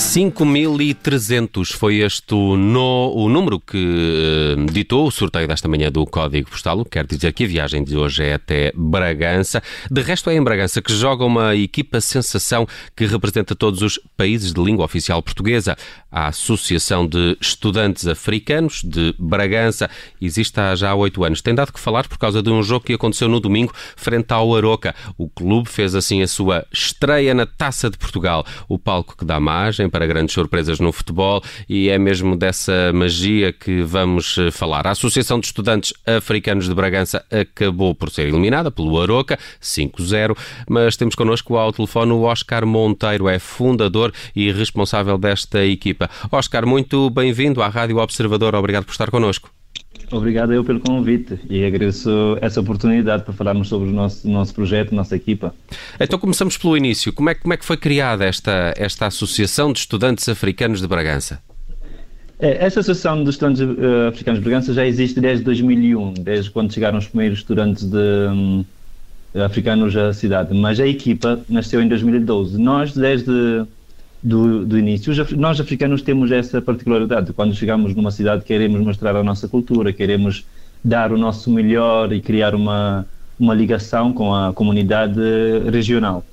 [0.00, 6.50] 5.300 foi este no, o número que uh, ditou o sorteio desta manhã do Código
[6.50, 9.62] Postal, quer dizer que a viagem de hoje é até Bragança.
[9.90, 12.66] De resto, é em Bragança que joga uma equipa sensação
[12.96, 15.76] que representa todos os países de língua oficial portuguesa.
[16.10, 19.88] A Associação de Estudantes Africanos de Bragança
[20.20, 21.42] existe há já oito anos.
[21.42, 24.56] Tem dado que falar por causa de um jogo que aconteceu no domingo frente ao
[24.56, 24.94] Aroca.
[25.18, 29.38] O clube fez assim a sua estreia na Taça de Portugal, o palco que dá
[29.38, 34.86] margem para grandes surpresas no futebol e é mesmo dessa magia que vamos eh, falar.
[34.86, 40.36] A Associação de Estudantes Africanos de Bragança acabou por ser eliminada pelo Aroca, 5-0,
[40.68, 46.08] mas temos connosco ao telefone o Oscar Monteiro, é fundador e responsável desta equipa.
[46.30, 49.59] Oscar, muito bem-vindo à Rádio Observador, obrigado por estar connosco.
[50.12, 54.92] Obrigado eu pelo convite e agradeço essa oportunidade para falarmos sobre o nosso, nosso projeto,
[54.92, 55.54] nossa equipa.
[56.00, 57.12] Então começamos pelo início.
[57.12, 61.40] Como é, como é que foi criada esta, esta Associação de Estudantes Africanos de Bragança?
[62.40, 66.72] É, essa Associação de Estudantes uh, Africanos de Bragança já existe desde 2001, desde quando
[66.72, 67.96] chegaram os primeiros estudantes de,
[68.32, 68.64] um,
[69.34, 72.58] africanos à cidade, mas a equipa nasceu em 2012.
[72.58, 73.64] Nós, desde
[74.22, 75.12] do, do início.
[75.36, 77.32] Nós africanos temos essa particularidade.
[77.32, 80.44] Quando chegamos numa cidade, queremos mostrar a nossa cultura, queremos
[80.84, 83.06] dar o nosso melhor e criar uma,
[83.38, 85.20] uma ligação com a comunidade
[85.70, 86.24] regional.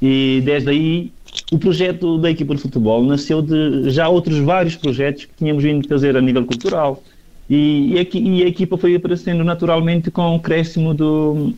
[0.00, 1.12] E desde aí,
[1.52, 5.86] o projeto da equipa de futebol nasceu de já outros vários projetos que tínhamos vindo
[5.86, 7.02] fazer a nível cultural.
[7.48, 11.52] E, e, a, equipa foi aparecendo naturalmente com o crescimento do,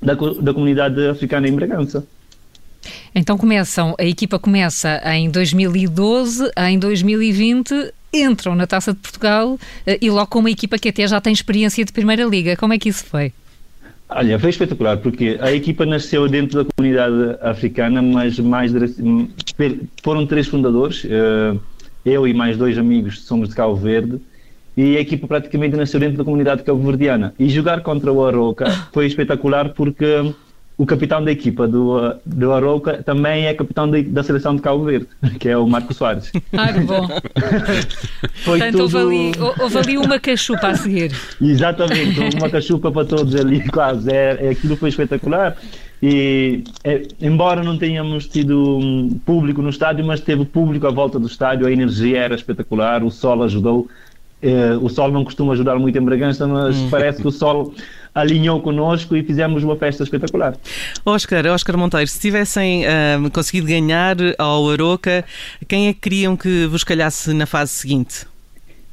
[0.00, 2.06] da, da comunidade africana em Bragança.
[3.14, 9.98] Então começam, a equipa começa em 2012, em 2020 entram na Taça de Portugal eh,
[10.00, 12.56] e logo com uma equipa que até já tem experiência de Primeira Liga.
[12.56, 13.32] Como é que isso foi?
[14.08, 18.72] Olha, foi espetacular, porque a equipa nasceu dentro da comunidade africana, mas mais
[20.02, 21.56] foram três fundadores, eh,
[22.04, 24.20] eu e mais dois amigos somos de Cabo Verde,
[24.76, 27.34] e a equipa praticamente nasceu dentro da comunidade cabo-verdiana.
[27.38, 30.32] E jogar contra o Aroca foi espetacular porque
[30.80, 34.82] o capitão da equipa do, do Arouca também é capitão de, da seleção de Cabo
[34.82, 35.08] Verde,
[35.38, 36.32] que é o Marco Soares.
[36.54, 37.06] Ah, que bom.
[38.44, 38.82] Foi Portanto, tudo...
[38.82, 41.12] houve, ali, houve ali uma cachupa a seguir.
[41.38, 44.10] Exatamente, uma cachupa para todos ali, quase.
[44.10, 45.54] É, é, aquilo foi espetacular.
[46.02, 51.18] E é, embora não tenhamos tido um público no estádio, mas teve público à volta
[51.18, 53.86] do estádio, a energia era espetacular, o sol ajudou.
[54.42, 56.88] É, o sol não costuma ajudar muito em Bragança, mas hum.
[56.90, 57.74] parece que o sol
[58.14, 60.56] alinhou connosco e fizemos uma festa espetacular.
[61.04, 65.24] Oscar, Oscar Monteiro, se tivessem uh, conseguido ganhar ao Aroca,
[65.68, 68.26] quem é que queriam que vos calhasse na fase seguinte?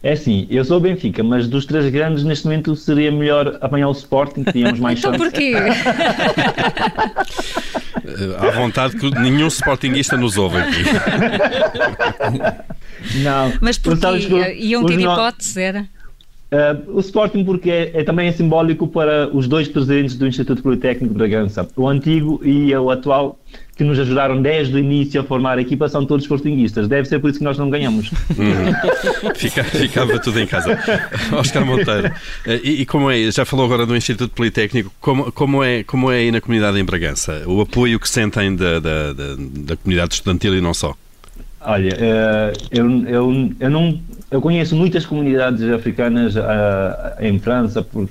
[0.04, 3.90] É assim, eu sou o Benfica, mas dos três grandes, neste momento seria melhor apanhar
[3.90, 5.32] o Sporting, que tínhamos mais então chance.
[5.32, 5.54] porquê?
[8.38, 10.84] à vontade que nenhum Sportingista nos ouve aqui.
[13.24, 13.54] Não.
[13.62, 14.56] Mas porquê?
[14.60, 15.88] Iam ter hipótese, era?
[16.50, 20.64] Uh, o Sporting porque é, é, também é simbólico para os dois presidentes do Instituto
[20.64, 23.38] Politécnico de Bragança, o antigo e o atual,
[23.76, 26.88] que nos ajudaram desde o início a formar a equipa, são todos sportinguistas.
[26.88, 28.12] Deve ser por isso que nós não ganhamos.
[28.32, 29.34] Hum.
[29.36, 30.80] Fica, ficava tudo em casa.
[31.38, 32.14] Oscar Monteiro,
[32.46, 36.10] eh, e, e, como é, já falou agora do Instituto Politécnico, como, como, é, como
[36.10, 37.44] é aí na comunidade em Bragança?
[37.46, 40.96] O apoio que sentem da, da, da, da comunidade estudantil e não só?
[41.70, 46.42] Olha, uh, eu, eu, eu não eu conheço muitas comunidades africanas uh,
[47.20, 48.10] em França, por, uh,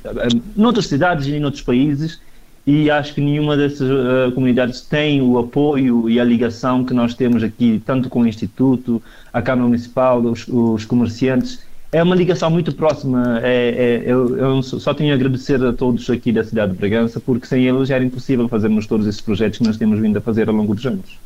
[0.57, 2.21] noutras cidades e em outros países,
[2.67, 7.15] e acho que nenhuma dessas uh, comunidades tem o apoio e a ligação que nós
[7.15, 9.03] temos aqui, tanto com o Instituto,
[9.33, 11.65] a Câmara Municipal, os, os comerciantes.
[11.93, 13.41] É uma ligação muito próxima.
[13.43, 17.21] É, é, eu, eu, só tenho a agradecer a todos aqui da cidade de Bragança,
[17.21, 20.49] porque sem eles era impossível fazermos todos esses projetos que nós temos vindo a fazer
[20.49, 21.26] ao longo dos anos.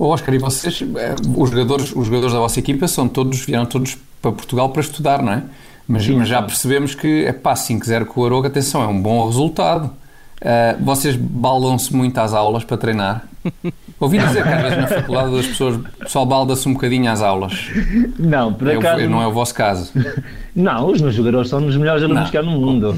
[0.00, 3.66] O Oscar, e vocês, eh, os jogadores, os jogadores da vossa equipa são todos, vieram
[3.66, 5.42] todos para Portugal para estudar, não é?
[5.86, 9.26] Mas, mas já percebemos que, é pá, 5-0 com o Aroga, atenção, é um bom
[9.26, 9.90] resultado.
[10.40, 13.26] Uh, vocês baldam-se muito às aulas para treinar?
[14.00, 17.68] Ouvi dizer que às vezes na faculdade as pessoas, pessoal balda-se um bocadinho às aulas.
[18.18, 19.06] Não, por acaso.
[19.06, 19.92] não é o vosso caso.
[20.56, 22.96] Não, os meus jogadores são os melhores alunos que há no mundo.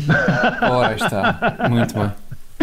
[0.71, 2.13] Ora está, muito bem.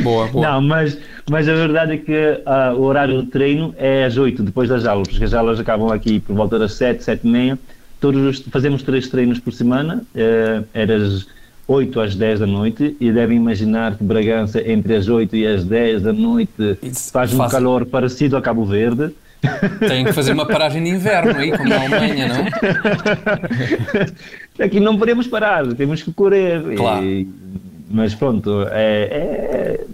[0.02, 0.48] Boa, boa.
[0.48, 0.98] Não, mas,
[1.30, 4.86] mas a verdade é que uh, o horário de treino é às 8, depois das
[4.86, 7.60] aulas, porque as aulas acabam aqui por volta das 7, 7 e meia.
[8.00, 11.28] Todos fazemos três treinos por semana, uh, é das
[11.68, 15.64] 8 às 10 da noite, e devem imaginar que Bragança, entre as 8 e as
[15.64, 17.52] 10 da noite, Isso faz um faz...
[17.52, 19.12] calor parecido a Cabo Verde.
[19.88, 22.46] Tem que fazer uma paragem de inverno aí, como na Alemanha, não?
[24.66, 26.76] Aqui não podemos parar, temos que correr.
[26.76, 27.06] Claro.
[27.06, 27.26] E
[27.90, 29.86] mas pronto, é, é,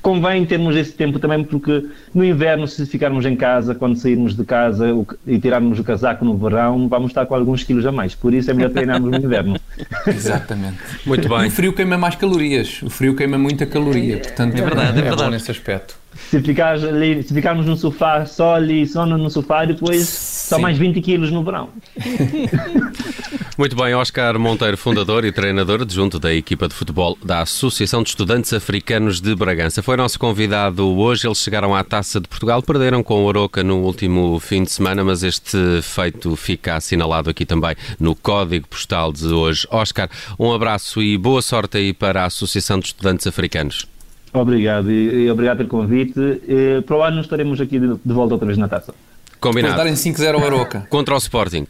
[0.00, 4.44] convém termos esse tempo também, porque no inverno, se ficarmos em casa, quando sairmos de
[4.44, 4.86] casa
[5.26, 8.14] e tirarmos o casaco no verão, vamos estar com alguns quilos a mais.
[8.14, 9.60] Por isso é melhor treinarmos no inverno.
[10.06, 10.78] Exatamente.
[11.04, 11.48] Muito bem.
[11.48, 12.82] O frio queima mais calorias.
[12.82, 14.18] O frio queima muita caloria.
[14.18, 15.30] Portanto, é verdade, é, é verdade.
[15.30, 15.96] nesse aspecto.
[16.30, 20.48] Se, ficares ali, se ficarmos no sofá, só ali, só no sofá, depois Sim.
[20.48, 21.68] só mais 20 quilos no verão.
[23.58, 28.10] Muito bem, Oscar Monteiro, fundador e treinador adjunto da equipa de futebol da Associação de
[28.10, 29.82] Estudantes Africanos de Bragança.
[29.82, 31.26] Foi nosso convidado hoje.
[31.26, 35.02] Eles chegaram à Taça de Portugal, perderam com o Oroca no último fim de semana,
[35.02, 39.66] mas este feito fica assinalado aqui também no código postal de hoje.
[39.72, 40.08] Oscar,
[40.38, 43.88] um abraço e boa sorte aí para a Associação de Estudantes Africanos.
[44.32, 46.20] Obrigado e, obrigado pelo convite.
[46.46, 48.94] E, para o ano estaremos aqui de, volta outra vez na taça.
[49.40, 49.74] Combinado.
[49.74, 50.86] Para darem 5-0 ao Aroca.
[50.88, 51.66] Contra o Sporting.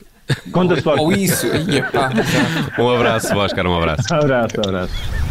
[0.53, 1.03] Contra o Sporting.
[1.03, 1.47] Ou isso.
[2.79, 4.03] um abraço, Oscar, um abraço.
[4.13, 5.29] Um abraço, um abraço.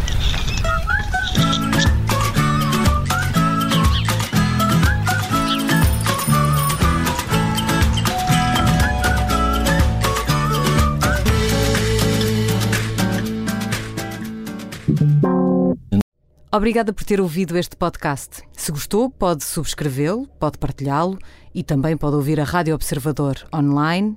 [16.50, 18.42] Obrigada por ter ouvido este podcast.
[18.52, 21.18] Se gostou, pode subscrevê-lo, pode partilhá-lo
[21.54, 24.16] e também pode ouvir a Rádio Observador online